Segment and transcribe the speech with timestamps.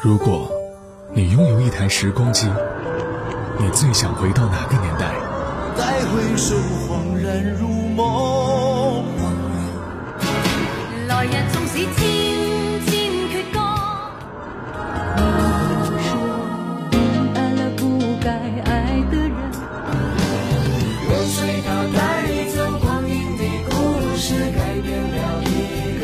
[0.00, 0.48] 如果
[1.12, 2.46] 你拥有一台时光机，
[3.58, 5.12] 你最想回到哪个年代？
[5.76, 6.54] 再回首，
[6.86, 9.04] 恍然如梦。
[11.08, 11.98] 来日纵使千
[12.86, 13.58] 千阙歌，
[15.82, 16.10] 你说
[16.92, 16.96] 你
[17.34, 17.82] 爱了不
[18.22, 18.30] 该
[18.70, 19.34] 爱的人，
[21.08, 21.98] 若水淘带
[22.54, 23.74] 走光阴的故
[24.16, 24.26] 事，
[24.56, 25.97] 改变了一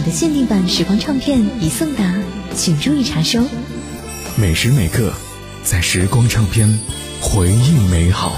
[0.00, 2.14] 你的限定版时光唱片已送达，
[2.54, 3.38] 请注意查收。
[4.34, 5.12] 每时每刻，
[5.62, 6.78] 在时光唱片，
[7.20, 8.32] 回忆美好。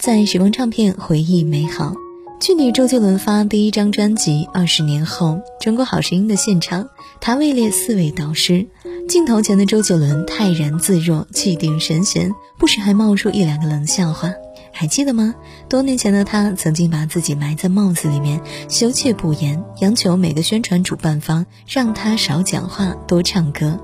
[0.00, 1.92] 在时光唱片回忆美好。
[2.40, 6.88] 距离周杰伦发第一张专辑二十年后，中国好声音的现场，
[7.20, 8.66] 他位列四位导师。
[9.06, 14.32] 镜头前的周杰伦泰然自若，气定神闲，不时还冒出一两个冷笑话。
[14.80, 15.34] 还记得吗？
[15.68, 23.80] 多年前的他曾经把自己埋在帽子里面，羞怯不言，央求每个宣传主办方让他少讲话，多唱歌。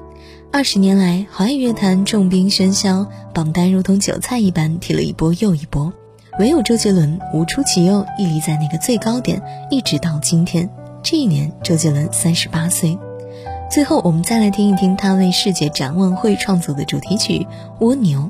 [0.53, 5.93] 二十年来，华语乐坛重兵喧嚣，榜单如同韭菜一般踢了一波又一波。
[6.39, 10.71] 唯有周杰伦无出其右，屹立在那个最高点，一直到今天。
[11.03, 12.97] 这一年，周杰伦三十八岁。
[13.69, 17.39] 最后，我们再来听一听他为世界展望会创作的主题曲
[17.81, 18.21] 《蜗牛》。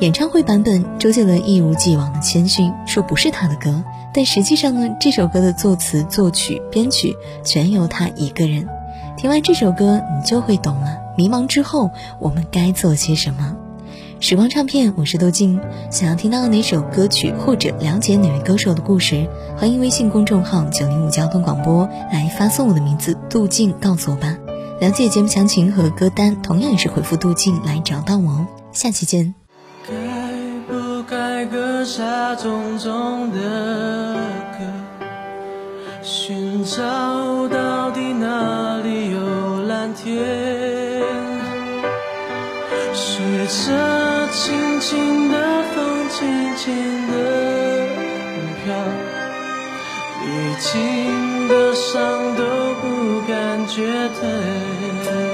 [0.00, 3.82] 演唱会版本，周杰伦一如既往的谦逊，说不是他的歌。
[4.14, 8.68] 但实际上呢，这首歌的作词、作曲、编曲全由他一个人。
[9.16, 10.98] 听完这首歌，你就会懂了。
[11.16, 11.90] 迷茫之后，
[12.20, 13.56] 我们该做些什么？
[14.20, 15.58] 时光唱片，我是杜静。
[15.90, 24.36] 想要听到哪首歌曲或者了解哪位歌手的故事，欢迎微信公众号“九零五交通广播”来发送我的名字“杜静”告诉我吧。
[24.80, 28.46] 了解节目详情和歌单，同样也是回复“杜静”来找到我哦。
[28.70, 29.34] 下期见。
[31.38, 33.38] 该不该割下重重的
[34.58, 34.64] 壳？
[36.02, 36.82] 寻找
[37.46, 40.16] 到底哪里有蓝天？
[42.92, 46.74] 随着轻轻的风，轻轻
[47.06, 47.14] 的
[48.64, 48.74] 飘，
[50.24, 50.26] 历
[50.58, 52.42] 经的伤都
[52.80, 55.27] 不感觉疼。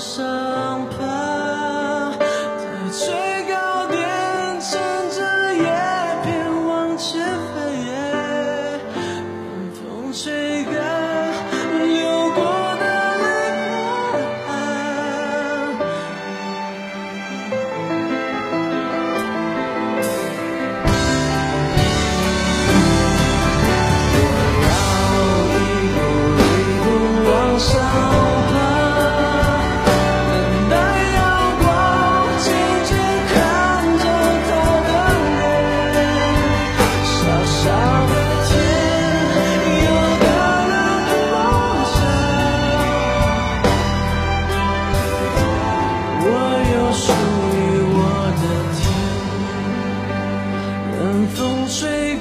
[0.00, 0.29] 生。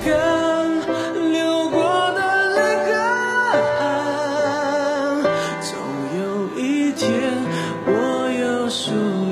[0.05, 0.11] 干
[1.31, 1.77] 流过
[2.13, 2.19] 的
[2.55, 2.89] 泪和
[3.79, 3.83] 汗，
[5.61, 5.71] 总
[6.17, 6.21] 有
[6.57, 6.59] 一
[6.93, 7.07] 天，
[7.85, 7.89] 我
[8.39, 9.28] 又输。